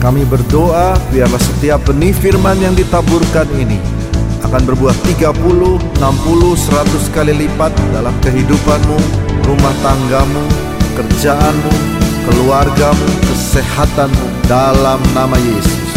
[0.00, 3.76] Kami berdoa biarlah setiap benih firman yang ditaburkan ini
[4.40, 8.96] akan berbuah 30, 60, 100 kali lipat dalam kehidupanmu,
[9.44, 10.40] rumah tanggamu,
[10.96, 11.72] kerjaanmu,
[12.24, 15.88] keluargamu, kesehatanmu dalam nama Yesus.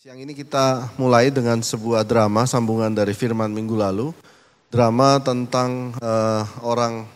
[0.00, 4.16] Siang ini kita mulai dengan sebuah drama sambungan dari firman minggu lalu.
[4.72, 7.15] Drama tentang uh, orang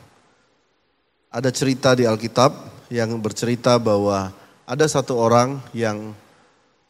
[1.30, 2.50] ada cerita di Alkitab
[2.90, 4.34] yang bercerita bahwa
[4.66, 6.10] ada satu orang yang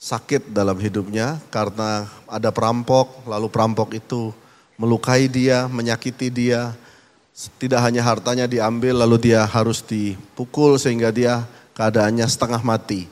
[0.00, 4.32] sakit dalam hidupnya karena ada perampok, lalu perampok itu
[4.80, 6.72] melukai dia, menyakiti dia.
[7.36, 11.44] Tidak hanya hartanya diambil, lalu dia harus dipukul sehingga dia
[11.77, 13.08] keadaannya setengah mati.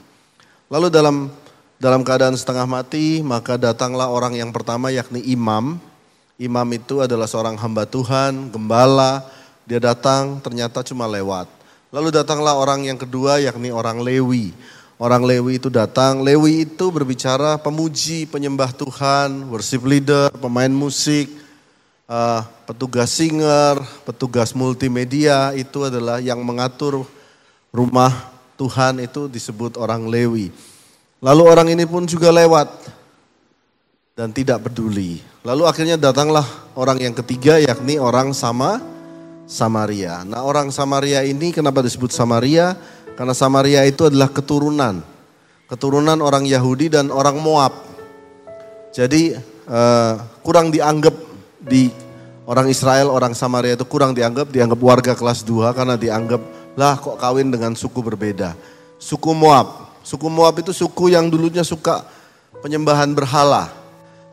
[0.73, 1.29] Lalu dalam
[1.77, 5.77] dalam keadaan setengah mati, maka datanglah orang yang pertama yakni imam.
[6.41, 9.38] Imam itu adalah seorang hamba Tuhan, gembala.
[9.69, 11.45] Dia datang ternyata cuma lewat.
[11.93, 14.57] Lalu datanglah orang yang kedua yakni orang Lewi.
[14.97, 21.31] Orang Lewi itu datang, Lewi itu berbicara pemuji, penyembah Tuhan, worship leader, pemain musik,
[22.09, 27.05] uh, petugas singer, petugas multimedia itu adalah yang mengatur
[27.71, 28.11] rumah
[28.57, 30.51] Tuhan itu disebut orang Lewi.
[31.21, 32.73] Lalu orang ini pun juga lewat
[34.17, 35.23] dan tidak peduli.
[35.47, 36.43] Lalu akhirnya datanglah
[36.75, 38.98] orang yang ketiga yakni orang sama
[39.49, 40.29] Samaria.
[40.29, 42.77] Nah orang Samaria ini kenapa disebut Samaria?
[43.17, 45.01] Karena Samaria itu adalah keturunan.
[45.67, 47.73] Keturunan orang Yahudi dan orang Moab.
[48.93, 49.33] Jadi
[49.67, 51.17] uh, kurang dianggap
[51.65, 51.89] di
[52.45, 56.41] orang Israel, orang Samaria itu kurang dianggap, dianggap warga kelas 2 karena dianggap
[56.77, 58.53] lah kok kawin dengan suku berbeda.
[59.01, 59.99] Suku Moab.
[60.05, 62.05] Suku Moab itu suku yang dulunya suka
[62.61, 63.73] penyembahan berhala.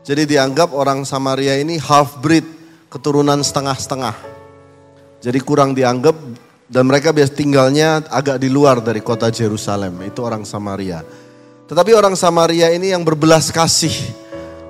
[0.06, 2.46] Jadi dianggap orang Samaria ini half breed,
[2.86, 4.35] keturunan setengah-setengah.
[5.20, 6.14] Jadi kurang dianggap
[6.66, 10.02] dan mereka biasa tinggalnya agak di luar dari kota Jerusalem.
[10.02, 11.06] Itu orang Samaria.
[11.66, 13.94] Tetapi orang Samaria ini yang berbelas kasih.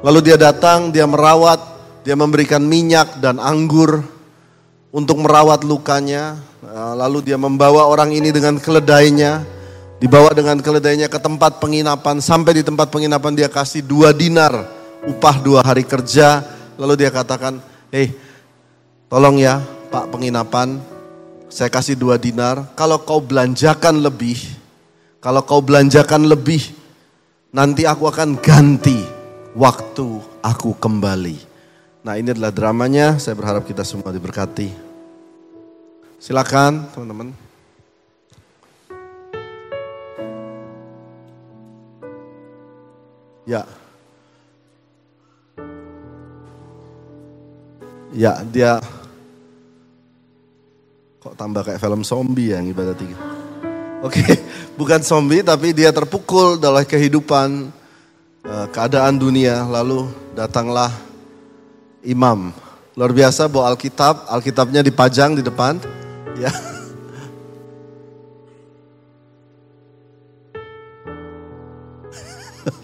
[0.05, 1.61] Lalu dia datang, dia merawat,
[2.05, 4.05] dia memberikan minyak dan anggur
[4.93, 6.41] untuk merawat lukanya.
[6.65, 9.45] Eh, lalu dia membawa orang ini dengan keledainya.
[9.97, 12.21] Dibawa dengan keledainya ke tempat penginapan.
[12.21, 14.53] Sampai di tempat penginapan dia kasih dua dinar
[15.09, 16.45] upah dua hari kerja.
[16.77, 17.57] Lalu dia katakan,
[17.89, 18.13] hei
[19.09, 19.65] tolong ya
[19.97, 20.77] Pak penginapan,
[21.49, 22.69] saya kasih dua dinar.
[22.77, 24.37] Kalau kau belanjakan lebih,
[25.25, 26.61] kalau kau belanjakan lebih,
[27.49, 29.01] nanti aku akan ganti
[29.57, 31.41] waktu aku kembali.
[32.05, 34.69] Nah ini adalah dramanya, saya berharap kita semua diberkati.
[36.21, 37.33] Silakan teman-teman.
[43.49, 43.65] Ya.
[48.13, 48.77] Ya, dia
[51.27, 53.19] Kok tambah kayak film zombie ya yang ibadah tiga.
[53.99, 54.23] Oke,
[54.79, 57.75] bukan zombie tapi dia terpukul dalam kehidupan
[58.47, 59.67] uh, keadaan dunia.
[59.67, 60.07] Lalu
[60.39, 60.95] datanglah
[62.07, 62.55] imam.
[62.95, 65.83] Luar biasa bawa Alkitab, Alkitabnya dipajang di depan.
[66.39, 66.55] Ya.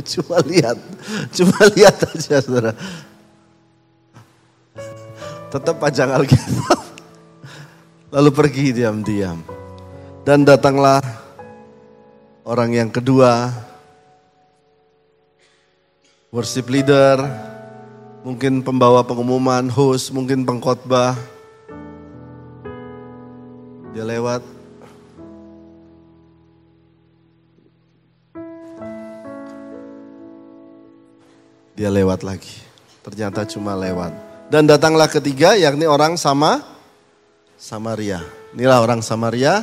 [0.19, 0.83] cuma lihat,
[1.31, 2.75] cuma lihat aja saudara.
[5.47, 6.92] Tetap pajang Alkitab.
[8.13, 9.41] Lalu pergi diam-diam.
[10.21, 11.01] Dan datanglah
[12.45, 13.49] orang yang kedua,
[16.29, 17.25] worship leader,
[18.21, 21.17] mungkin pembawa pengumuman, host, mungkin pengkhotbah.
[23.97, 24.45] Dia lewat.
[31.81, 32.61] Dia lewat lagi.
[33.01, 34.13] Ternyata cuma lewat.
[34.53, 36.72] Dan datanglah ketiga yakni orang sama
[37.63, 38.19] Samaria.
[38.59, 39.63] Inilah orang Samaria.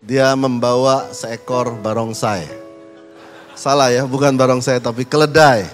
[0.00, 2.48] Dia membawa seekor barongsai.
[3.52, 5.68] Salah ya, bukan barongsai tapi keledai.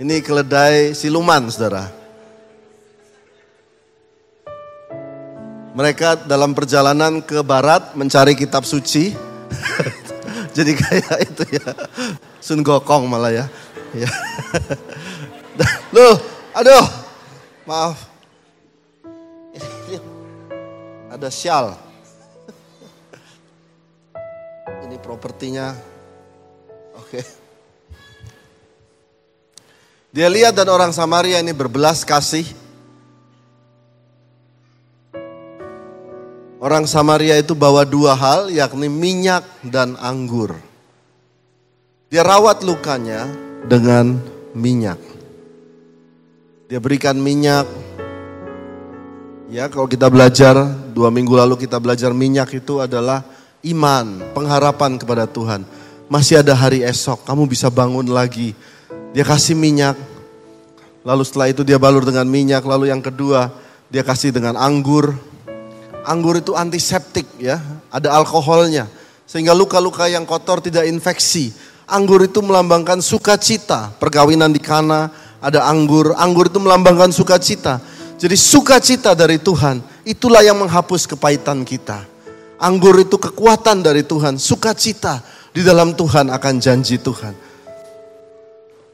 [0.00, 1.92] Ini keledai siluman, saudara.
[5.76, 9.12] Mereka dalam perjalanan ke barat mencari kitab suci.
[10.56, 11.76] Jadi kayak itu ya.
[12.40, 13.44] Sun Gokong malah ya.
[13.92, 14.08] ya.
[15.92, 16.16] Loh,
[16.56, 16.88] aduh.
[17.68, 18.15] Maaf
[21.16, 21.72] ada sial.
[24.84, 25.72] Ini propertinya.
[27.00, 27.24] Oke.
[30.12, 32.44] Dia lihat dan orang Samaria ini berbelas kasih.
[36.60, 40.56] Orang Samaria itu bawa dua hal yakni minyak dan anggur.
[42.12, 43.28] Dia rawat lukanya
[43.64, 44.20] dengan
[44.56, 45.00] minyak.
[46.66, 47.68] Dia berikan minyak,
[49.46, 50.58] Ya, kalau kita belajar
[50.90, 53.22] dua minggu lalu kita belajar minyak itu adalah
[53.62, 55.62] iman, pengharapan kepada Tuhan.
[56.10, 58.58] Masih ada hari esok, kamu bisa bangun lagi.
[59.14, 59.94] Dia kasih minyak,
[61.06, 63.54] lalu setelah itu dia balur dengan minyak, lalu yang kedua
[63.86, 65.14] dia kasih dengan anggur.
[66.02, 67.62] Anggur itu antiseptik ya,
[67.94, 68.90] ada alkoholnya.
[69.30, 71.54] Sehingga luka-luka yang kotor tidak infeksi.
[71.86, 75.06] Anggur itu melambangkan sukacita, perkawinan di kana,
[75.38, 76.18] ada anggur.
[76.18, 77.78] Anggur itu melambangkan sukacita
[78.16, 82.00] jadi sukacita dari Tuhan, itulah yang menghapus kepahitan kita.
[82.56, 85.20] Anggur itu kekuatan dari Tuhan, sukacita
[85.52, 87.36] di dalam Tuhan akan janji Tuhan.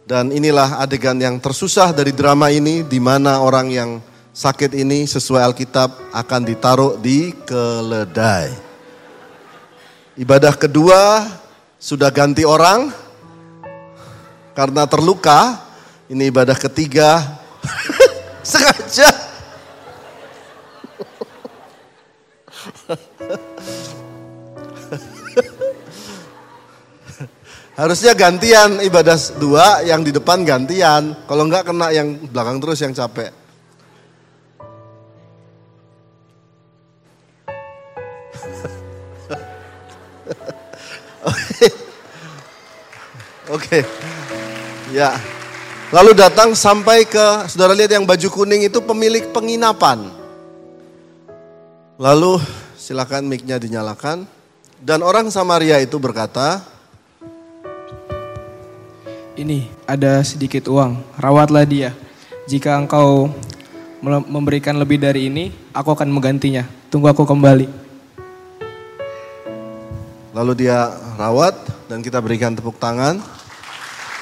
[0.03, 3.91] Dan inilah adegan yang tersusah dari drama ini, di mana orang yang
[4.35, 8.51] sakit ini sesuai Alkitab akan ditaruh di keledai.
[10.19, 11.31] Ibadah kedua
[11.79, 12.91] sudah ganti orang
[14.59, 15.71] karena terluka.
[16.11, 17.25] Ini ibadah ketiga
[18.43, 19.09] sengaja.
[27.73, 31.17] Harusnya gantian ibadah dua, yang di depan gantian.
[31.25, 33.33] Kalau enggak kena yang belakang terus yang capek.
[41.33, 41.67] Oke.
[43.50, 43.79] Oke.
[44.93, 45.17] Ya.
[45.93, 50.09] Lalu datang sampai ke, saudara lihat yang baju kuning itu pemilik penginapan.
[52.00, 52.41] Lalu
[52.81, 54.25] silakan mic-nya dinyalakan.
[54.81, 56.65] Dan orang Samaria itu berkata,
[59.37, 61.93] Ini ada sedikit uang, rawatlah dia.
[62.49, 63.29] Jika engkau
[64.33, 66.65] memberikan lebih dari ini, aku akan menggantinya.
[66.89, 67.69] Tunggu aku kembali.
[70.33, 70.89] Lalu dia
[71.21, 71.53] rawat
[71.93, 73.21] dan kita berikan tepuk tangan.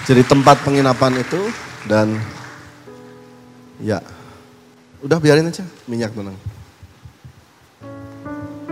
[0.08, 1.52] Jadi tempat penginapan itu
[1.84, 2.16] dan
[3.80, 4.00] ya
[5.04, 6.36] udah biarin aja minyak tenang.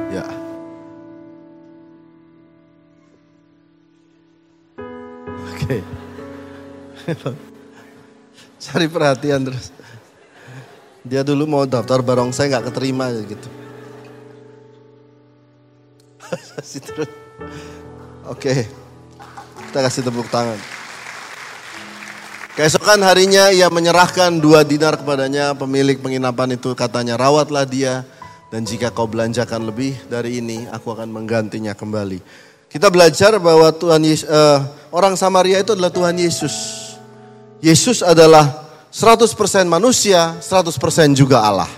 [0.09, 0.25] Ya.
[5.53, 5.85] Oke.
[8.65, 9.69] Cari perhatian terus.
[11.05, 13.49] Dia dulu mau daftar barongsai nggak keterima gitu.
[18.33, 18.69] Oke.
[19.69, 20.78] Kita kasih tepuk tangan.
[22.59, 28.03] Keesokan harinya ia menyerahkan dua dinar kepadanya pemilik penginapan itu katanya rawatlah dia
[28.51, 32.19] dan jika kau belanjakan lebih dari ini aku akan menggantinya kembali.
[32.67, 34.59] Kita belajar bahwa Tuhan Yesus, uh,
[34.91, 36.55] orang Samaria itu adalah Tuhan Yesus.
[37.63, 39.39] Yesus adalah 100%
[39.71, 41.71] manusia, 100% juga Allah.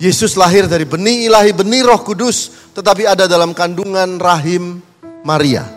[0.00, 4.80] Yesus lahir dari benih ilahi, benih roh kudus, tetapi ada dalam kandungan rahim
[5.20, 5.68] Maria.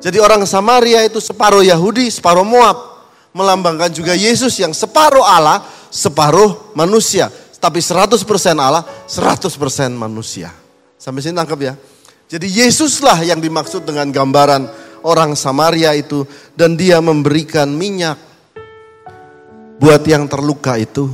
[0.00, 2.89] Jadi orang Samaria itu separuh Yahudi, separuh Moab
[3.34, 7.30] melambangkan juga Yesus yang separuh Allah, separuh manusia.
[7.60, 8.24] Tapi 100%
[8.56, 10.48] Allah, 100% manusia.
[10.96, 11.74] Sampai sini tangkap ya.
[12.30, 14.64] Jadi Yesuslah yang dimaksud dengan gambaran
[15.04, 16.24] orang Samaria itu.
[16.56, 18.16] Dan dia memberikan minyak
[19.76, 21.08] buat yang terluka itu.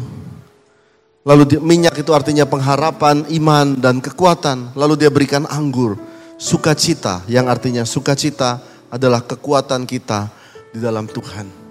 [1.27, 4.79] Lalu minyak itu artinya pengharapan, iman, dan kekuatan.
[4.79, 5.99] Lalu dia berikan anggur,
[6.39, 10.31] sukacita yang artinya sukacita adalah kekuatan kita
[10.71, 11.66] di dalam Tuhan.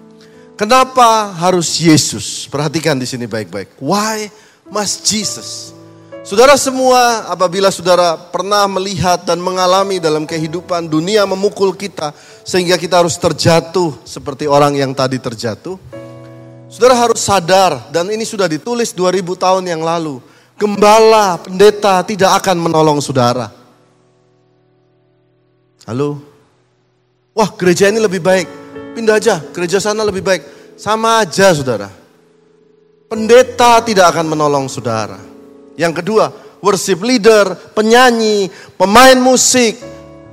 [0.56, 2.48] Kenapa harus Yesus?
[2.48, 3.76] Perhatikan di sini baik-baik.
[3.76, 4.32] Why
[4.72, 5.76] must Jesus?
[6.24, 12.10] Saudara semua, apabila saudara pernah melihat dan mengalami dalam kehidupan dunia memukul kita,
[12.40, 15.76] sehingga kita harus terjatuh seperti orang yang tadi terjatuh.
[16.72, 20.24] Saudara harus sadar, dan ini sudah ditulis 2000 tahun yang lalu.
[20.56, 23.52] Gembala, pendeta tidak akan menolong saudara.
[25.84, 26.18] Halo?
[27.36, 28.65] Wah gereja ini lebih baik
[28.96, 30.42] pindah aja, gereja sana lebih baik.
[30.80, 31.92] Sama aja saudara.
[33.12, 35.20] Pendeta tidak akan menolong saudara.
[35.76, 36.32] Yang kedua,
[36.64, 38.48] worship leader, penyanyi,
[38.80, 39.76] pemain musik,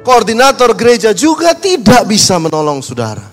[0.07, 3.27] koordinator gereja juga tidak bisa menolong saudara.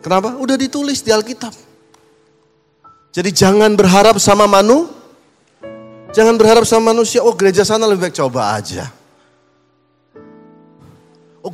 [0.00, 0.38] Kenapa?
[0.38, 1.52] Udah ditulis di Alkitab.
[3.10, 4.86] Jadi jangan berharap sama manu,
[6.14, 8.99] jangan berharap sama manusia, oh gereja sana lebih baik, coba aja.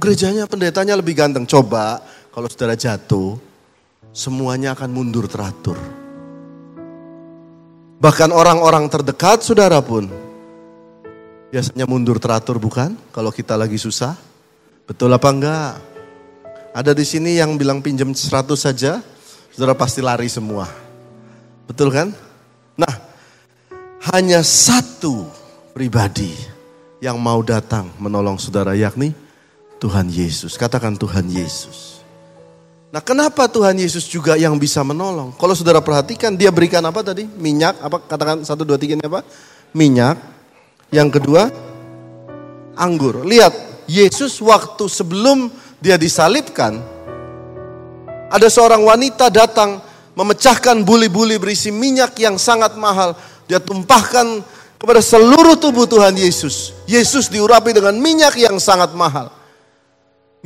[0.07, 1.43] Gerejanya pendetanya lebih ganteng.
[1.51, 1.99] Coba
[2.31, 3.43] kalau saudara jatuh,
[4.15, 5.75] semuanya akan mundur teratur.
[7.99, 10.07] Bahkan orang-orang terdekat saudara pun
[11.51, 12.95] biasanya mundur teratur bukan?
[13.11, 14.15] Kalau kita lagi susah.
[14.87, 15.75] Betul apa enggak?
[16.71, 19.03] Ada di sini yang bilang pinjam 100 saja,
[19.51, 20.71] saudara pasti lari semua.
[21.67, 22.15] Betul kan?
[22.79, 22.95] Nah,
[24.15, 25.27] hanya satu
[25.75, 26.31] pribadi
[27.03, 29.26] yang mau datang menolong saudara yakni
[29.77, 30.57] Tuhan Yesus.
[30.57, 32.01] Katakan Tuhan Yesus.
[32.91, 35.37] Nah kenapa Tuhan Yesus juga yang bisa menolong?
[35.37, 37.29] Kalau saudara perhatikan dia berikan apa tadi?
[37.29, 39.21] Minyak, apa katakan satu dua tiga ini apa?
[39.77, 40.17] Minyak.
[40.89, 41.51] Yang kedua,
[42.79, 43.27] anggur.
[43.27, 43.53] Lihat,
[43.91, 45.51] Yesus waktu sebelum
[45.83, 46.79] dia disalibkan,
[48.33, 49.83] ada seorang wanita datang
[50.17, 53.13] memecahkan buli-buli berisi minyak yang sangat mahal.
[53.45, 54.41] Dia tumpahkan
[54.81, 56.73] kepada seluruh tubuh Tuhan Yesus.
[56.89, 59.36] Yesus diurapi dengan minyak yang sangat mahal.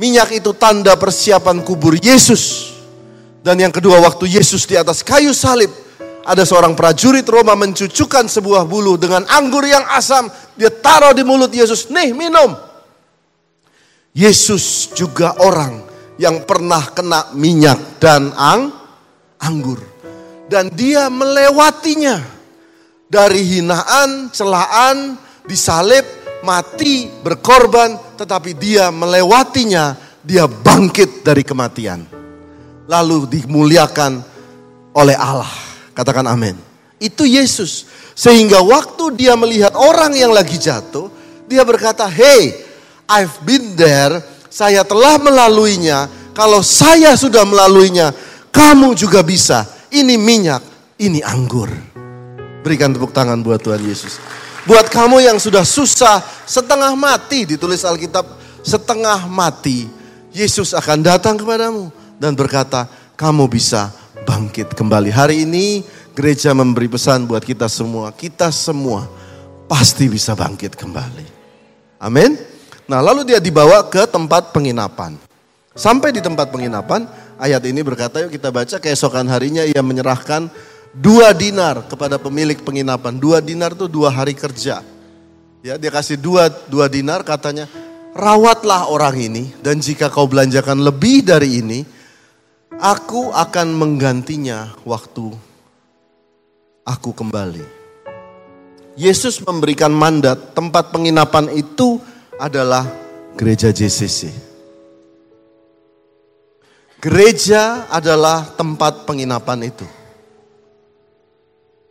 [0.01, 2.73] Minyak itu tanda persiapan kubur Yesus.
[3.45, 5.69] Dan yang kedua waktu Yesus di atas kayu salib.
[6.25, 10.25] Ada seorang prajurit Roma mencucukkan sebuah bulu dengan anggur yang asam.
[10.57, 11.93] Dia taruh di mulut Yesus.
[11.93, 12.57] Nih minum.
[14.17, 15.85] Yesus juga orang
[16.17, 18.73] yang pernah kena minyak dan ang,
[19.37, 19.85] anggur.
[20.49, 22.41] Dan dia melewatinya.
[23.05, 25.13] Dari hinaan, celaan,
[25.45, 32.05] disalib, mati, berkorban, tetapi dia melewatinya, dia bangkit dari kematian.
[32.85, 34.21] Lalu dimuliakan
[34.93, 35.49] oleh Allah.
[35.95, 36.57] Katakan amin.
[37.01, 37.87] Itu Yesus.
[38.13, 41.09] Sehingga waktu dia melihat orang yang lagi jatuh,
[41.49, 42.53] dia berkata, "Hey,
[43.09, 44.21] I've been there,
[44.51, 46.07] saya telah melaluinya.
[46.31, 48.13] Kalau saya sudah melaluinya,
[48.53, 49.65] kamu juga bisa.
[49.89, 50.61] Ini minyak,
[51.01, 51.71] ini anggur."
[52.61, 54.21] Berikan tepuk tangan buat Tuhan Yesus.
[54.61, 58.29] Buat kamu yang sudah susah, setengah mati ditulis Alkitab,
[58.61, 59.89] setengah mati.
[60.29, 61.89] Yesus akan datang kepadamu
[62.21, 62.85] dan berkata,
[63.17, 63.89] kamu bisa
[64.21, 65.09] bangkit kembali.
[65.09, 65.81] Hari ini
[66.13, 68.13] gereja memberi pesan buat kita semua.
[68.13, 69.09] Kita semua
[69.65, 71.25] pasti bisa bangkit kembali.
[71.97, 72.37] Amin.
[72.85, 75.17] Nah lalu dia dibawa ke tempat penginapan.
[75.73, 77.09] Sampai di tempat penginapan,
[77.41, 80.53] ayat ini berkata, yuk kita baca keesokan harinya ia menyerahkan
[80.95, 83.15] dua dinar kepada pemilik penginapan.
[83.15, 84.83] Dua dinar itu dua hari kerja.
[85.61, 87.69] Ya, dia kasih dua, dua dinar katanya,
[88.17, 91.79] rawatlah orang ini dan jika kau belanjakan lebih dari ini,
[92.81, 95.29] aku akan menggantinya waktu
[96.81, 97.61] aku kembali.
[98.97, 102.01] Yesus memberikan mandat, tempat penginapan itu
[102.41, 102.83] adalah
[103.37, 104.33] gereja JCC.
[107.01, 110.00] Gereja adalah tempat penginapan itu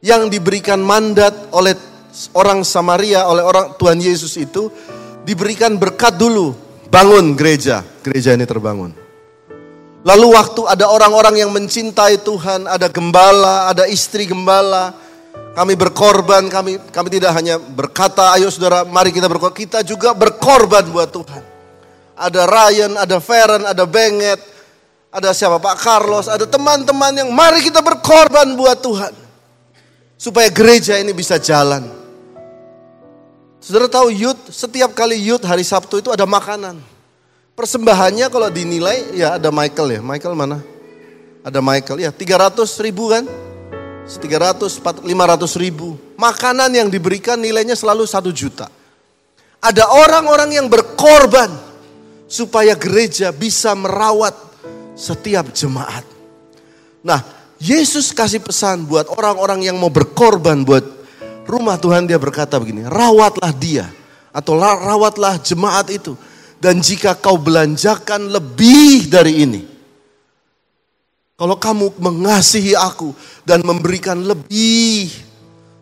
[0.00, 1.76] yang diberikan mandat oleh
[2.32, 4.72] orang Samaria, oleh orang Tuhan Yesus itu
[5.22, 6.56] diberikan berkat dulu.
[6.90, 8.90] Bangun gereja, gereja ini terbangun.
[10.00, 14.96] Lalu waktu ada orang-orang yang mencintai Tuhan, ada gembala, ada istri gembala,
[15.52, 20.88] kami berkorban, kami kami tidak hanya berkata, ayo saudara, mari kita berkorban, kita juga berkorban
[20.88, 21.44] buat Tuhan.
[22.16, 24.40] Ada Ryan, ada Feren, ada Benget,
[25.12, 29.29] ada siapa Pak Carlos, ada teman-teman yang mari kita berkorban buat Tuhan
[30.20, 31.88] supaya gereja ini bisa jalan.
[33.56, 36.76] Saudara tahu youth, setiap kali youth hari Sabtu itu ada makanan.
[37.56, 40.00] Persembahannya kalau dinilai ya ada Michael ya.
[40.04, 40.60] Michael mana?
[41.40, 43.24] Ada Michael ya 300 ribu kan?
[44.04, 45.08] 300, 500
[45.56, 45.96] ribu.
[46.20, 48.68] Makanan yang diberikan nilainya selalu satu juta.
[49.60, 51.52] Ada orang-orang yang berkorban
[52.28, 54.32] supaya gereja bisa merawat
[54.96, 56.04] setiap jemaat.
[57.04, 60.80] Nah, Yesus kasih pesan buat orang-orang yang mau berkorban buat
[61.44, 63.92] rumah Tuhan dia berkata begini, rawatlah dia
[64.32, 66.16] atau rawatlah jemaat itu.
[66.60, 69.64] Dan jika kau belanjakan lebih dari ini,
[71.40, 73.16] kalau kamu mengasihi aku
[73.48, 75.08] dan memberikan lebih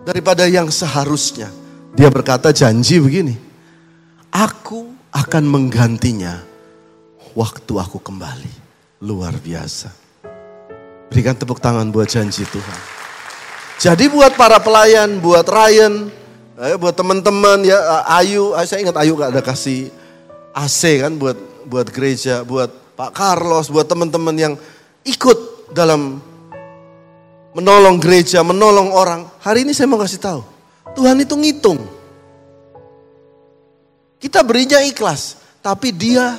[0.06, 1.50] daripada yang seharusnya,
[1.98, 3.34] dia berkata janji begini,
[4.30, 6.42] aku akan menggantinya
[7.34, 8.70] waktu aku kembali.
[9.02, 10.07] Luar biasa.
[11.08, 12.78] Berikan tepuk tangan buat janji Tuhan.
[13.78, 16.10] Jadi buat para pelayan, buat Ryan,
[16.58, 19.88] eh, buat teman-teman ya eh, Ayu, eh, saya ingat Ayu gak ada kasih
[20.50, 24.54] AC kan buat buat gereja, buat Pak Carlos, buat teman-teman yang
[25.06, 26.18] ikut dalam
[27.54, 29.30] menolong gereja, menolong orang.
[29.38, 30.42] Hari ini saya mau kasih tahu,
[30.98, 31.78] Tuhan itu ngitung.
[34.18, 36.34] Kita berinya ikhlas, tapi dia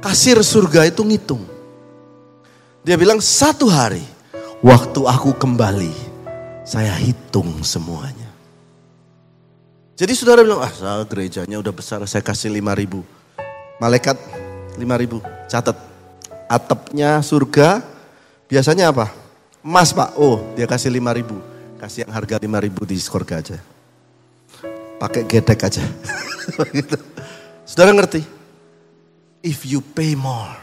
[0.00, 1.49] kasir surga itu ngitung.
[2.80, 4.00] Dia bilang satu hari
[4.64, 5.92] waktu aku kembali
[6.64, 8.32] saya hitung semuanya.
[10.00, 13.04] Jadi saudara bilang, ah gerejanya udah besar saya kasih lima ribu.
[13.76, 14.16] Malaikat
[14.80, 15.76] lima ribu, catat.
[16.48, 17.84] Atapnya surga
[18.48, 19.12] biasanya apa?
[19.60, 21.36] Emas pak, oh dia kasih lima ribu.
[21.76, 23.60] Kasih yang harga lima ribu di surga aja.
[24.96, 25.84] Pakai gedek aja.
[27.68, 28.24] Saudara ngerti?
[29.44, 30.56] If you pay more,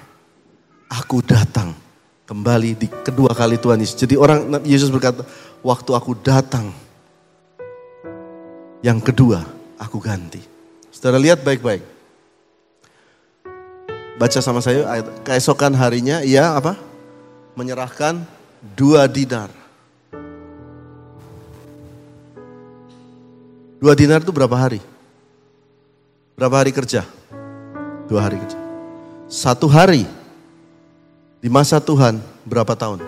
[0.90, 1.87] aku datang
[2.28, 3.96] Kembali di kedua kali Tuhan Yesus.
[3.96, 5.24] Jadi orang Yesus berkata,
[5.64, 6.76] waktu aku datang,
[8.84, 9.48] yang kedua
[9.80, 10.44] aku ganti.
[10.92, 11.80] Saudara lihat baik-baik.
[14.20, 16.76] Baca sama saya keesokan harinya ia apa?
[17.58, 18.22] menyerahkan
[18.76, 19.50] dua dinar.
[23.80, 24.84] Dua dinar itu berapa hari?
[26.38, 27.08] Berapa hari kerja?
[28.06, 28.60] Dua hari kerja.
[29.26, 30.17] Satu hari
[31.48, 33.00] di masa Tuhan berapa tahun?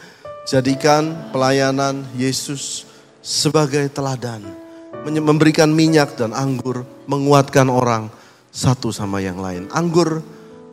[0.49, 2.89] Jadikan pelayanan Yesus
[3.21, 4.43] sebagai teladan.
[5.07, 8.13] Memberikan minyak dan anggur, menguatkan orang
[8.53, 9.71] satu sama yang lain.
[9.73, 10.21] Anggur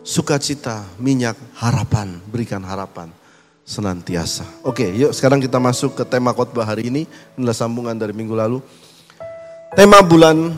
[0.03, 3.12] sukacita, minyak, harapan, berikan harapan
[3.67, 4.48] senantiasa.
[4.63, 7.03] Oke, yuk sekarang kita masuk ke tema khotbah hari ini.
[7.36, 8.60] Inilah sambungan dari minggu lalu.
[9.75, 10.56] Tema bulan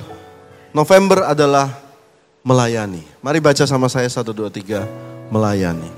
[0.71, 1.88] November adalah
[2.43, 3.03] melayani.
[3.19, 4.83] Mari baca sama saya 1, 2, 3,
[5.29, 5.91] melayani.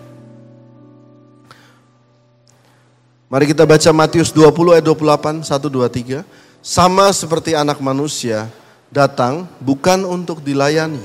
[3.32, 6.28] Mari kita baca Matius 20 ayat 28, 1, 2, 3.
[6.60, 8.52] Sama seperti anak manusia
[8.92, 11.00] datang bukan untuk dilayani,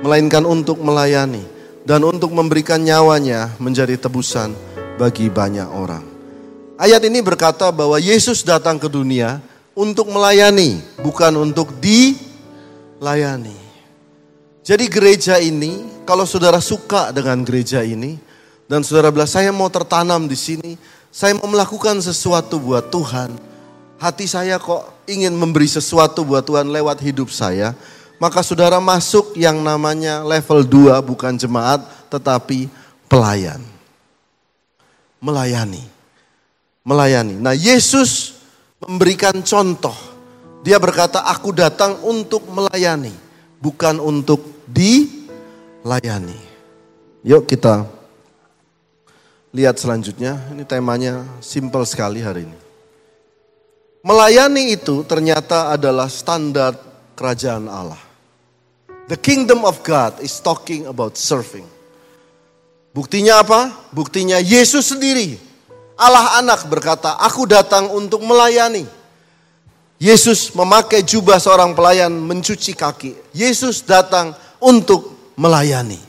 [0.00, 1.44] melainkan untuk melayani
[1.84, 4.56] dan untuk memberikan nyawanya menjadi tebusan
[4.96, 6.02] bagi banyak orang.
[6.80, 9.44] Ayat ini berkata bahwa Yesus datang ke dunia
[9.76, 13.59] untuk melayani, bukan untuk dilayani.
[14.60, 18.20] Jadi gereja ini, kalau saudara suka dengan gereja ini,
[18.68, 20.76] dan saudara bilang, saya mau tertanam di sini,
[21.10, 23.34] saya mau melakukan sesuatu buat Tuhan,
[23.98, 27.72] hati saya kok ingin memberi sesuatu buat Tuhan lewat hidup saya,
[28.20, 31.80] maka saudara masuk yang namanya level 2 bukan jemaat
[32.12, 32.68] tetapi
[33.08, 33.64] pelayan
[35.20, 35.84] melayani.
[36.82, 37.36] Melayani.
[37.36, 38.40] Nah, Yesus
[38.80, 39.94] memberikan contoh.
[40.64, 43.12] Dia berkata, "Aku datang untuk melayani,
[43.60, 46.40] bukan untuk dilayani."
[47.20, 47.84] Yuk kita
[49.52, 50.40] lihat selanjutnya.
[50.50, 52.58] Ini temanya simple sekali hari ini.
[54.00, 56.72] Melayani itu ternyata adalah standar
[57.12, 58.00] kerajaan Allah.
[59.12, 61.68] The kingdom of God is talking about serving.
[62.96, 63.90] Buktinya apa?
[63.92, 65.36] Buktinya Yesus sendiri.
[66.00, 68.88] Allah anak berkata, aku datang untuk melayani.
[70.00, 73.36] Yesus memakai jubah seorang pelayan mencuci kaki.
[73.36, 76.00] Yesus datang untuk melayani.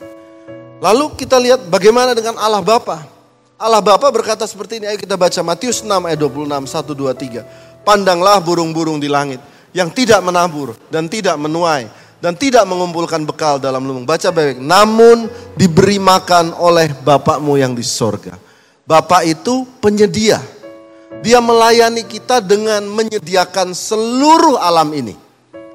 [0.80, 3.04] Lalu kita lihat bagaimana dengan Allah Bapa.
[3.60, 7.84] Allah Bapa berkata seperti ini, ayo kita baca Matius 6 ayat 26, 1, 2, 3.
[7.84, 9.43] Pandanglah burung-burung di langit
[9.75, 11.91] yang tidak menabur dan tidak menuai
[12.23, 14.08] dan tidak mengumpulkan bekal dalam lumbung.
[14.08, 14.56] Baca baik.
[14.63, 15.27] Namun
[15.60, 18.39] diberi makan oleh Bapakmu yang di sorga.
[18.88, 20.39] Bapak itu penyedia.
[21.21, 25.13] Dia melayani kita dengan menyediakan seluruh alam ini.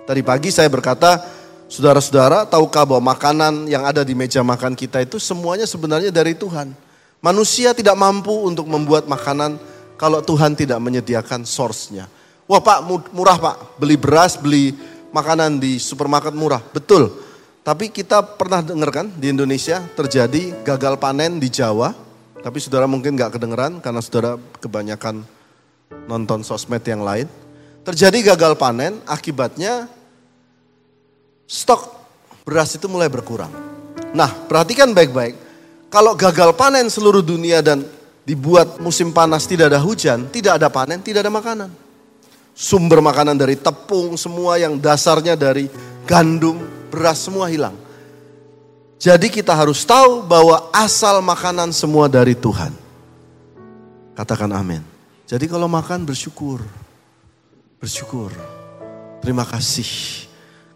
[0.02, 1.22] Tadi pagi saya berkata,
[1.70, 6.74] saudara-saudara, tahukah bahwa makanan yang ada di meja makan kita itu semuanya sebenarnya dari Tuhan.
[7.22, 9.54] Manusia tidak mampu untuk membuat makanan
[9.94, 12.10] kalau Tuhan tidak menyediakan source-nya.
[12.50, 12.82] Wah pak
[13.14, 14.74] murah pak, beli beras, beli
[15.14, 16.62] makanan di supermarket murah.
[16.74, 17.22] Betul.
[17.62, 21.94] Tapi kita pernah dengar kan di Indonesia terjadi gagal panen di Jawa.
[22.42, 25.35] Tapi saudara mungkin gak kedengeran karena saudara kebanyakan
[26.06, 27.28] nonton sosmed yang lain.
[27.86, 29.86] Terjadi gagal panen akibatnya
[31.46, 31.86] stok
[32.42, 33.50] beras itu mulai berkurang.
[34.10, 35.38] Nah perhatikan baik-baik.
[35.86, 37.86] Kalau gagal panen seluruh dunia dan
[38.26, 41.70] dibuat musim panas tidak ada hujan, tidak ada panen, tidak ada makanan
[42.56, 45.68] sumber makanan dari tepung, semua yang dasarnya dari
[46.08, 46.56] gandum,
[46.88, 47.76] beras, semua hilang.
[48.96, 52.72] Jadi kita harus tahu bahwa asal makanan semua dari Tuhan.
[54.16, 54.95] Katakan amin.
[55.26, 56.62] Jadi kalau makan bersyukur.
[57.82, 58.30] Bersyukur.
[59.18, 60.22] Terima kasih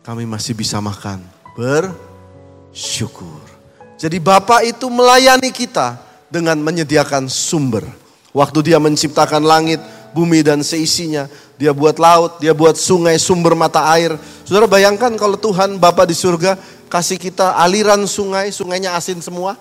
[0.03, 1.23] kami masih bisa makan.
[1.55, 3.47] Bersyukur.
[3.95, 7.87] Jadi Bapak itu melayani kita dengan menyediakan sumber.
[8.35, 9.79] Waktu dia menciptakan langit,
[10.11, 11.31] bumi dan seisinya.
[11.55, 14.19] Dia buat laut, dia buat sungai, sumber mata air.
[14.43, 16.59] Saudara bayangkan kalau Tuhan Bapa di surga
[16.91, 19.55] kasih kita aliran sungai, sungainya asin semua.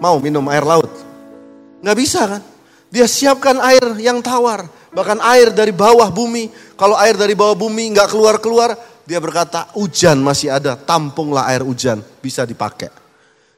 [0.00, 0.88] Mau minum air laut?
[1.84, 2.42] Nggak bisa kan?
[2.88, 4.64] Dia siapkan air yang tawar.
[4.92, 6.48] Bahkan air dari bawah bumi.
[6.74, 8.76] Kalau air dari bawah bumi nggak keluar-keluar,
[9.08, 12.92] dia berkata hujan masih ada, tampunglah air hujan, bisa dipakai.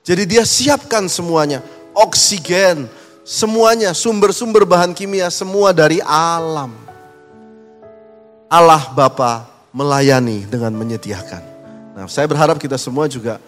[0.06, 2.86] Jadi dia siapkan semuanya, oksigen,
[3.26, 6.70] semuanya, sumber-sumber bahan kimia, semua dari alam.
[8.50, 11.42] Allah Bapa melayani dengan menyediakan.
[11.94, 13.38] Nah saya berharap kita semua juga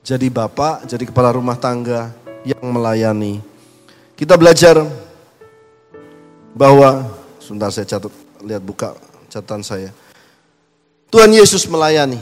[0.00, 2.12] jadi bapak, jadi kepala rumah tangga
[2.44, 3.40] yang melayani.
[4.16, 4.80] Kita belajar
[6.54, 7.06] bahwa
[7.38, 8.96] sebentar saya catat lihat buka
[9.30, 9.90] catatan saya.
[11.10, 12.18] Tuhan Yesus melayani.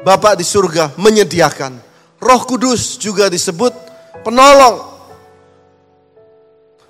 [0.00, 1.76] Bapak di surga menyediakan.
[2.20, 3.72] Roh Kudus juga disebut
[4.24, 4.88] penolong.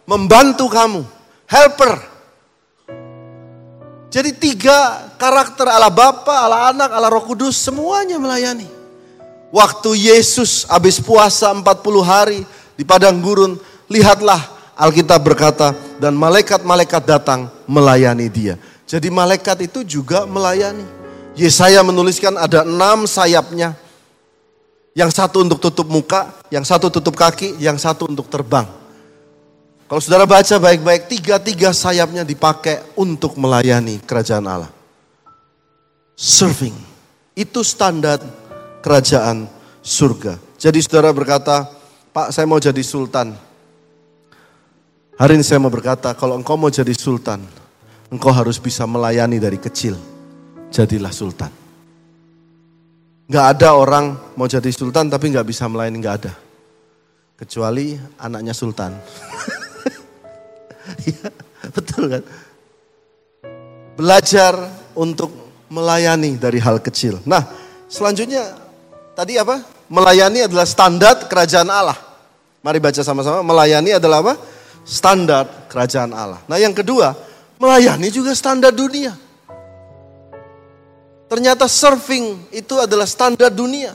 [0.07, 1.03] Membantu kamu,
[1.47, 1.95] helper.
[4.11, 8.67] Jadi tiga karakter Allah Bapa, Allah Anak, Allah Roh Kudus semuanya melayani.
[9.51, 11.63] Waktu Yesus habis puasa 40
[12.03, 12.43] hari
[12.75, 13.59] di padang gurun,
[13.91, 18.57] lihatlah Alkitab berkata, dan malaikat-malaikat datang melayani dia.
[18.89, 20.83] Jadi malaikat itu juga melayani.
[21.37, 23.77] Yesaya menuliskan ada enam sayapnya.
[24.97, 28.67] Yang satu untuk tutup muka, yang satu tutup kaki, yang satu untuk terbang.
[29.87, 34.73] Kalau saudara baca baik-baik, tiga-tiga sayapnya dipakai untuk melayani kerajaan Allah.
[36.17, 36.75] Serving,
[37.37, 38.19] itu standar
[38.81, 39.45] kerajaan
[39.85, 40.41] surga.
[40.57, 41.69] Jadi saudara berkata,
[42.11, 43.50] Pak saya mau jadi sultan.
[45.21, 47.45] Hari ini saya mau berkata, kalau engkau mau jadi sultan,
[48.09, 50.01] engkau harus bisa melayani dari kecil.
[50.73, 51.53] Jadilah sultan.
[53.29, 56.33] Gak ada orang mau jadi sultan tapi gak bisa melayani, gak ada.
[57.37, 58.97] Kecuali anaknya sultan.
[61.13, 61.29] ya,
[61.69, 62.25] betul kan?
[64.01, 64.57] Belajar
[64.97, 65.37] untuk
[65.69, 67.21] melayani dari hal kecil.
[67.29, 67.45] Nah,
[67.93, 68.57] selanjutnya
[69.13, 69.69] tadi apa?
[69.93, 72.01] Melayani adalah standar kerajaan Allah.
[72.65, 73.45] Mari baca sama-sama.
[73.45, 74.60] Melayani adalah apa?
[74.85, 76.41] Standar kerajaan Allah.
[76.49, 77.13] Nah yang kedua,
[77.61, 79.15] melayani juga standar dunia.
[81.31, 83.95] Ternyata surfing itu adalah standar dunia.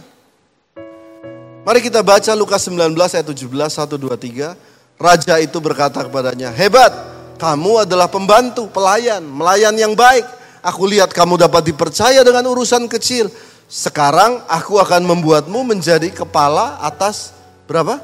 [1.65, 4.55] Mari kita baca Lukas 19 ayat 17, 1, 2, 3.
[4.95, 6.93] Raja itu berkata kepadanya, hebat,
[7.35, 10.23] kamu adalah pembantu, pelayan, melayan yang baik.
[10.63, 13.27] Aku lihat kamu dapat dipercaya dengan urusan kecil.
[13.67, 17.35] Sekarang aku akan membuatmu menjadi kepala atas
[17.67, 17.99] berapa?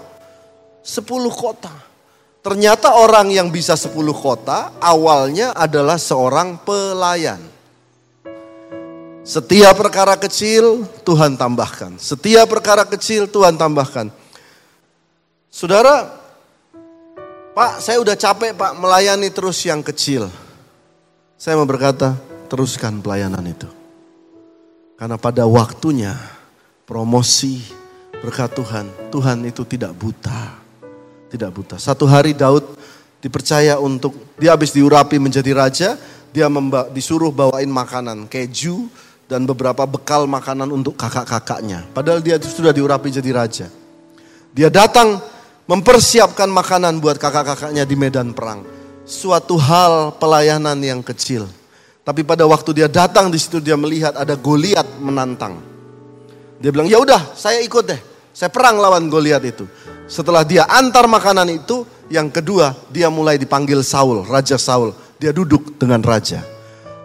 [0.82, 1.91] Sepuluh kota.
[2.42, 7.38] Ternyata orang yang bisa 10 kota awalnya adalah seorang pelayan.
[9.22, 12.02] Setiap perkara kecil Tuhan tambahkan.
[12.02, 14.10] Setiap perkara kecil Tuhan tambahkan.
[15.54, 16.10] Saudara,
[17.54, 20.26] Pak saya udah capek Pak melayani terus yang kecil.
[21.38, 22.18] Saya mau berkata,
[22.50, 23.70] teruskan pelayanan itu.
[24.98, 26.18] Karena pada waktunya
[26.90, 27.62] promosi
[28.18, 30.61] berkat Tuhan, Tuhan itu tidak buta
[31.32, 31.80] tidak buta.
[31.80, 32.76] Satu hari Daud
[33.24, 35.90] dipercaya untuk dia habis diurapi menjadi raja,
[36.36, 38.92] dia memba, disuruh bawain makanan keju
[39.32, 41.88] dan beberapa bekal makanan untuk kakak-kakaknya.
[41.96, 43.68] Padahal dia sudah diurapi jadi raja.
[44.52, 45.24] Dia datang
[45.72, 48.68] mempersiapkan makanan buat kakak-kakaknya di medan perang.
[49.08, 51.48] Suatu hal pelayanan yang kecil.
[52.04, 55.64] Tapi pada waktu dia datang di situ dia melihat ada Goliat menantang.
[56.60, 58.02] Dia bilang, "Ya udah, saya ikut deh.
[58.36, 59.64] Saya perang lawan Goliat itu."
[60.06, 64.92] Setelah dia antar makanan itu, yang kedua dia mulai dipanggil Saul, Raja Saul.
[65.22, 66.42] Dia duduk dengan raja.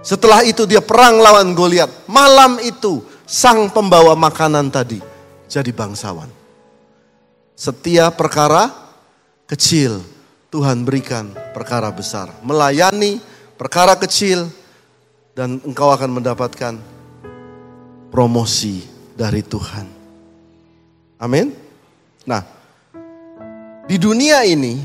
[0.00, 2.08] Setelah itu dia perang lawan Goliat.
[2.08, 5.02] Malam itu sang pembawa makanan tadi
[5.50, 6.30] jadi bangsawan.
[7.56, 8.72] Setiap perkara
[9.44, 10.00] kecil
[10.48, 12.32] Tuhan berikan perkara besar.
[12.40, 13.20] Melayani
[13.60, 14.48] perkara kecil
[15.36, 16.74] dan engkau akan mendapatkan
[18.08, 18.80] promosi
[19.12, 19.86] dari Tuhan.
[21.20, 21.52] Amin.
[22.24, 22.55] Nah,
[23.86, 24.82] di dunia ini,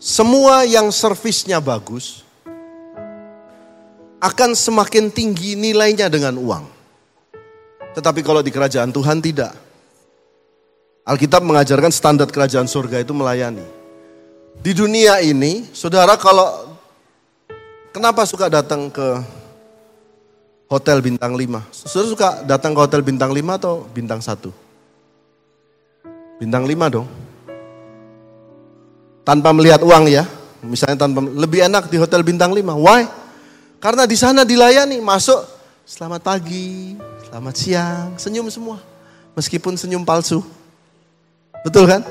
[0.00, 2.24] semua yang servisnya bagus
[4.16, 6.64] akan semakin tinggi nilainya dengan uang.
[7.92, 9.52] Tetapi kalau di kerajaan Tuhan tidak.
[11.04, 13.64] Alkitab mengajarkan standar kerajaan surga itu melayani.
[14.60, 16.76] Di dunia ini, saudara kalau
[17.92, 19.20] kenapa suka datang ke
[20.68, 21.60] hotel bintang 5?
[21.72, 24.48] Saudara suka datang ke hotel bintang 5 atau bintang 1?
[26.40, 27.19] Bintang 5 dong
[29.24, 30.24] tanpa melihat uang ya.
[30.60, 32.60] Misalnya tanpa lebih enak di hotel bintang 5.
[32.76, 33.08] Why?
[33.80, 35.40] Karena di sana dilayani, masuk
[35.88, 36.94] selamat pagi,
[37.28, 38.76] selamat siang, senyum semua.
[39.32, 40.44] Meskipun senyum palsu.
[41.64, 42.04] Betul kan?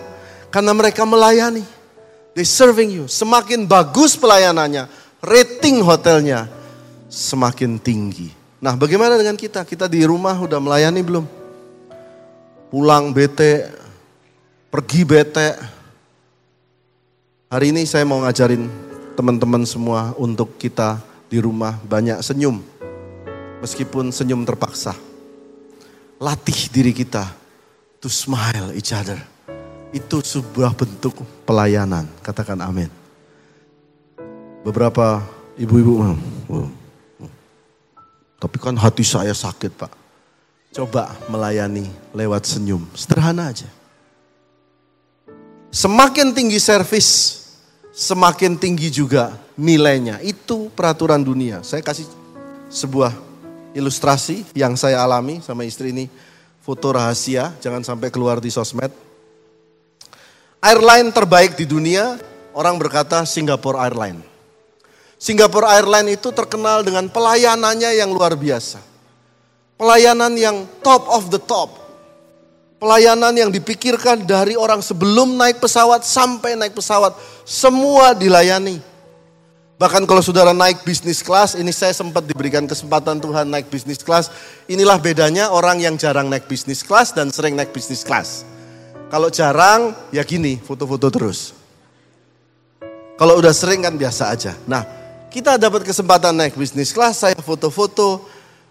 [0.50, 1.62] Karena mereka melayani.
[2.34, 3.06] They serving you.
[3.06, 4.90] Semakin bagus pelayanannya,
[5.22, 6.50] rating hotelnya
[7.10, 8.30] semakin tinggi.
[8.62, 9.66] Nah bagaimana dengan kita?
[9.66, 11.26] Kita di rumah udah melayani belum?
[12.70, 13.70] Pulang bete,
[14.70, 15.79] pergi bete.
[17.50, 18.70] Hari ini saya mau ngajarin
[19.18, 21.02] teman-teman semua untuk kita
[21.34, 22.62] di rumah banyak senyum.
[23.66, 24.94] Meskipun senyum terpaksa.
[26.22, 27.26] Latih diri kita
[27.98, 29.18] to smile each other.
[29.90, 32.06] Itu sebuah bentuk pelayanan.
[32.22, 32.94] Katakan amin.
[34.62, 35.26] Beberapa
[35.58, 36.06] ibu-ibu,
[38.38, 39.90] tapi kan hati saya sakit pak.
[40.70, 43.66] Coba melayani lewat senyum, sederhana aja.
[45.70, 47.39] Semakin tinggi servis,
[48.00, 50.24] semakin tinggi juga nilainya.
[50.24, 51.60] Itu peraturan dunia.
[51.68, 52.08] Saya kasih
[52.72, 53.12] sebuah
[53.76, 56.08] ilustrasi yang saya alami sama istri ini.
[56.64, 58.94] Foto rahasia, jangan sampai keluar di sosmed.
[60.64, 62.20] Airline terbaik di dunia,
[62.56, 64.22] orang berkata Singapore Airline.
[65.20, 68.80] Singapore Airline itu terkenal dengan pelayanannya yang luar biasa.
[69.80, 71.79] Pelayanan yang top of the top.
[72.80, 77.12] Pelayanan yang dipikirkan dari orang sebelum naik pesawat sampai naik pesawat.
[77.44, 78.80] Semua dilayani.
[79.76, 84.32] Bahkan kalau saudara naik bisnis kelas, ini saya sempat diberikan kesempatan Tuhan naik bisnis kelas.
[84.72, 88.48] Inilah bedanya orang yang jarang naik bisnis kelas dan sering naik bisnis kelas.
[89.12, 91.56] Kalau jarang, ya gini, foto-foto terus.
[93.20, 94.56] Kalau udah sering kan biasa aja.
[94.64, 94.84] Nah,
[95.28, 98.24] kita dapat kesempatan naik bisnis kelas, saya foto-foto.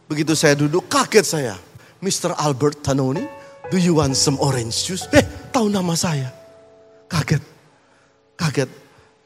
[0.08, 1.56] Begitu saya duduk, kaget saya.
[2.04, 2.36] Mr.
[2.36, 3.37] Albert Tanoni,
[3.70, 5.04] do you want some orange juice?
[5.12, 6.32] Eh, tahu nama saya.
[7.08, 7.42] Kaget.
[8.36, 8.70] Kaget.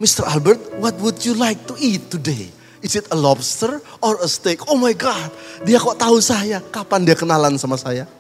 [0.02, 0.26] Mr.
[0.26, 2.50] Albert, what would you like to eat today?
[2.83, 4.66] Is it a lobster or a steak?
[4.66, 5.31] Oh my God,
[5.62, 6.59] dia kok tahu saya?
[6.59, 8.11] Kapan dia kenalan sama saya?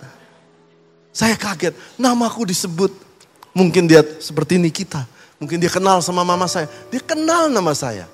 [1.10, 2.94] Saya kaget, namaku disebut.
[3.52, 5.04] Mungkin dia seperti Nikita.
[5.42, 6.70] Mungkin dia kenal sama mama saya.
[6.88, 8.06] Dia kenal nama saya.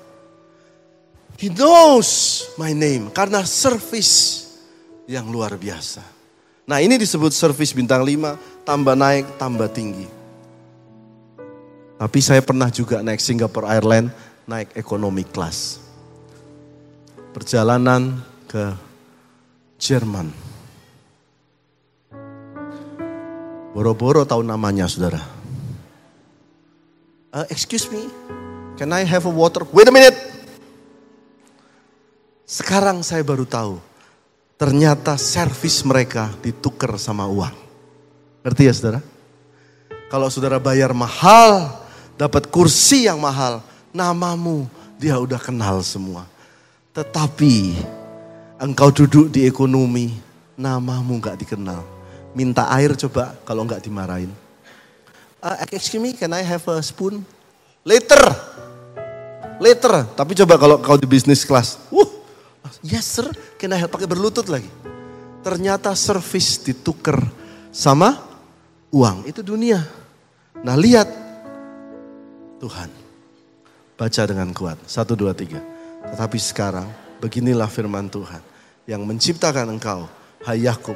[1.37, 4.43] He knows my name karena service
[5.05, 6.18] yang luar biasa.
[6.69, 10.05] Nah ini disebut service bintang 5, tambah naik, tambah tinggi.
[11.97, 14.13] Tapi saya pernah juga naik Singapore Airlines,
[14.45, 15.81] naik ekonomi kelas.
[17.33, 18.77] Perjalanan ke
[19.81, 20.29] Jerman.
[23.73, 25.25] Boro-boro tahu namanya saudara.
[27.33, 28.05] Uh, excuse me,
[28.77, 29.65] can I have a water?
[29.73, 30.17] Wait a minute.
[32.45, 33.88] Sekarang saya baru tahu,
[34.59, 37.55] ternyata servis mereka ditukar sama uang.
[38.43, 38.99] Ngerti ya saudara?
[40.11, 41.79] Kalau saudara bayar mahal,
[42.19, 43.63] dapat kursi yang mahal,
[43.95, 44.67] namamu
[44.99, 46.27] dia udah kenal semua.
[46.91, 47.79] Tetapi
[48.59, 50.19] engkau duduk di ekonomi,
[50.59, 51.79] namamu gak dikenal.
[52.35, 54.29] Minta air coba kalau nggak dimarahin.
[55.39, 57.23] Uh, excuse me, can I have a spoon?
[57.87, 58.19] Later.
[59.57, 60.03] Later.
[60.13, 61.79] Tapi coba kalau kau di bisnis kelas.
[61.87, 62.18] Wuh,
[62.79, 63.27] Yes sir,
[63.59, 63.91] can I help?
[63.91, 64.69] Pakai berlutut lagi.
[65.43, 67.19] Ternyata service ditukar
[67.71, 68.15] sama
[68.91, 69.27] uang.
[69.27, 69.83] Itu dunia.
[70.63, 71.07] Nah lihat.
[72.59, 72.91] Tuhan.
[73.95, 74.79] Baca dengan kuat.
[74.87, 75.63] Satu, dua, tiga.
[76.11, 76.87] Tetapi sekarang
[77.23, 78.43] beginilah firman Tuhan.
[78.87, 80.07] Yang menciptakan engkau,
[80.43, 80.95] hai Yakub.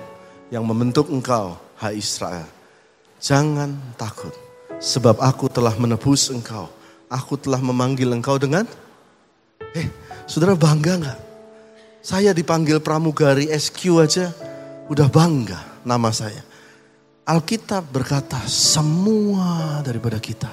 [0.51, 2.47] Yang membentuk engkau, hai Israel.
[3.23, 4.35] Jangan takut.
[4.83, 6.67] Sebab aku telah menebus engkau.
[7.07, 8.67] Aku telah memanggil engkau dengan...
[9.71, 9.87] Eh,
[10.27, 11.19] saudara bangga nggak?
[12.03, 14.27] Saya dipanggil pramugari SQ aja
[14.91, 16.43] udah bangga nama saya.
[17.23, 20.51] Alkitab berkata semua daripada kita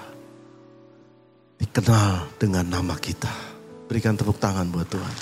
[1.58, 3.50] dikenal dengan nama kita.
[3.90, 5.14] Berikan tepuk tangan buat Tuhan.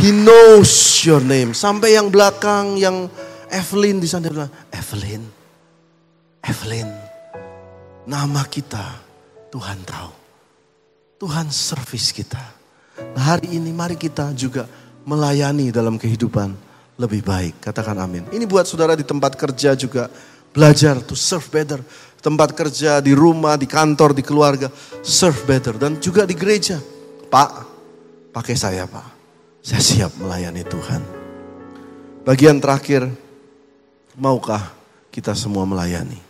[0.00, 1.52] He knows your name.
[1.52, 3.12] Sampai yang belakang yang
[3.52, 5.20] Evelyn di sana bilang, Evelyn,
[6.40, 6.88] Evelyn,
[8.08, 8.96] nama kita
[9.52, 10.12] Tuhan tahu.
[11.20, 12.40] Tuhan servis kita.
[13.12, 14.64] Nah hari ini mari kita juga
[15.04, 16.52] melayani dalam kehidupan
[17.00, 17.64] lebih baik.
[17.64, 18.28] Katakan amin.
[18.28, 20.12] Ini buat saudara di tempat kerja juga
[20.52, 21.80] belajar to serve better.
[22.20, 24.68] Tempat kerja, di rumah, di kantor, di keluarga,
[25.00, 25.80] serve better.
[25.80, 26.76] Dan juga di gereja.
[27.32, 27.50] Pak,
[28.36, 29.08] pakai saya pak.
[29.64, 31.02] Saya siap melayani Tuhan.
[32.28, 33.08] Bagian terakhir,
[34.20, 34.76] maukah
[35.08, 36.20] kita semua melayani?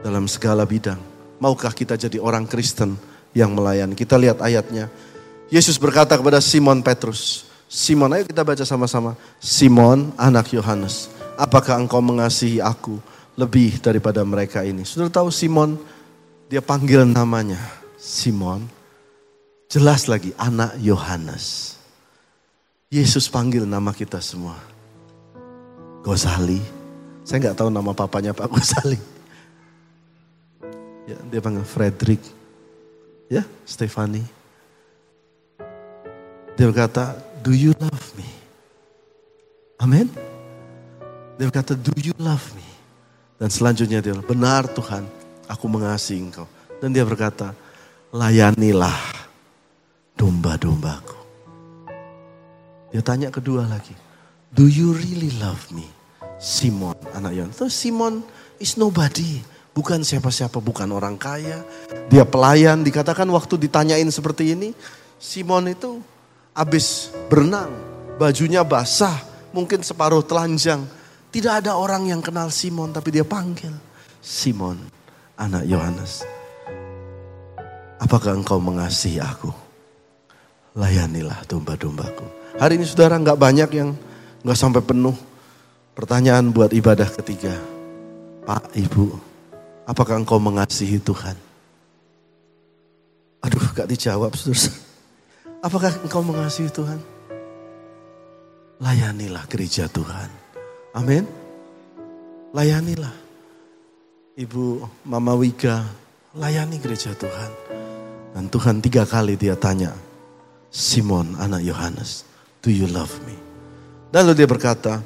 [0.00, 1.00] Dalam segala bidang.
[1.40, 2.96] Maukah kita jadi orang Kristen
[3.36, 3.92] yang melayani?
[3.92, 4.88] Kita lihat ayatnya.
[5.52, 9.14] Yesus berkata kepada Simon Petrus, Simon, ayo kita baca sama-sama.
[9.38, 11.06] Simon, anak Yohanes,
[11.38, 12.98] apakah engkau mengasihi aku
[13.38, 14.82] lebih daripada mereka ini?
[14.82, 15.78] Sudah tahu Simon,
[16.50, 17.62] dia panggil namanya
[17.94, 18.66] Simon.
[19.70, 21.78] Jelas lagi, anak Yohanes.
[22.90, 24.58] Yesus panggil nama kita semua.
[26.02, 26.58] Gosali.
[27.22, 28.98] Saya nggak tahu nama papanya Pak Gosali.
[31.06, 32.18] Ya, dia panggil Frederick.
[33.30, 34.26] Ya, Stefani.
[36.58, 38.28] Dia berkata, do you love me?
[39.80, 40.08] Amin.
[41.40, 42.64] Dia berkata, do you love me?
[43.40, 45.08] Dan selanjutnya dia benar Tuhan,
[45.48, 46.44] aku mengasihi engkau.
[46.84, 47.56] Dan dia berkata,
[48.12, 49.00] layanilah
[50.12, 51.16] domba-dombaku.
[52.92, 53.96] Dia tanya kedua lagi,
[54.52, 55.88] do you really love me?
[56.36, 57.56] Simon, anak Yohanes.
[57.56, 58.20] Terus Simon
[58.60, 59.40] is nobody.
[59.70, 61.64] Bukan siapa-siapa, bukan orang kaya.
[62.12, 64.76] Dia pelayan, dikatakan waktu ditanyain seperti ini,
[65.16, 66.04] Simon itu
[66.54, 67.70] habis berenang,
[68.18, 69.22] bajunya basah,
[69.54, 70.84] mungkin separuh telanjang.
[71.30, 73.70] Tidak ada orang yang kenal Simon, tapi dia panggil
[74.18, 74.76] Simon,
[75.38, 76.26] anak Yohanes.
[78.02, 79.52] Apakah engkau mengasihi aku?
[80.74, 82.58] Layanilah domba-dombaku.
[82.58, 83.94] Hari ini saudara nggak banyak yang
[84.42, 85.14] nggak sampai penuh.
[85.94, 87.52] Pertanyaan buat ibadah ketiga.
[88.42, 89.14] Pak, Ibu,
[89.84, 91.36] apakah engkau mengasihi Tuhan?
[93.44, 94.89] Aduh, gak dijawab saudara.
[95.60, 96.96] Apakah engkau mengasihi Tuhan?
[98.80, 100.32] Layanilah gereja Tuhan.
[100.96, 101.28] Amin.
[102.56, 103.12] Layanilah.
[104.40, 105.84] Ibu Mama Wika,
[106.32, 107.52] layani gereja Tuhan.
[108.32, 109.92] Dan Tuhan tiga kali dia tanya,
[110.72, 112.24] Simon anak Yohanes,
[112.64, 113.36] do you love me?
[114.16, 115.04] Lalu dia berkata,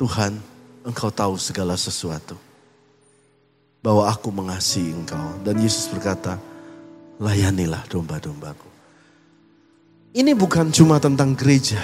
[0.00, 0.40] Tuhan
[0.80, 2.40] engkau tahu segala sesuatu.
[3.84, 5.44] Bahwa aku mengasihi engkau.
[5.44, 6.40] Dan Yesus berkata,
[7.20, 8.69] layanilah domba-dombaku.
[10.10, 11.78] Ini bukan cuma tentang gereja.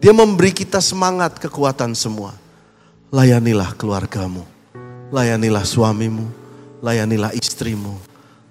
[0.00, 2.32] Dia memberi kita semangat, kekuatan semua.
[3.12, 4.40] Layanilah keluargamu.
[5.12, 6.24] Layanilah suamimu.
[6.80, 8.00] Layanilah istrimu.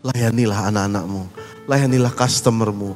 [0.06, 1.26] Layanilah anak-anakmu.
[1.66, 2.94] Layanilah customermu.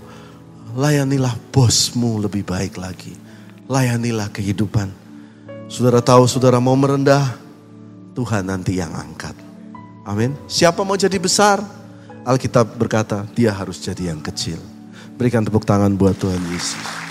[0.77, 3.17] Layanilah bosmu lebih baik lagi.
[3.65, 4.93] Layanilah kehidupan.
[5.65, 7.33] Saudara tahu saudara mau merendah,
[8.13, 9.33] Tuhan nanti yang angkat.
[10.05, 10.37] Amin.
[10.45, 11.65] Siapa mau jadi besar?
[12.21, 14.74] Alkitab berkata dia harus jadi yang kecil.
[15.15, 17.04] Berikan tepuk tangan buat Tuhan Yesus.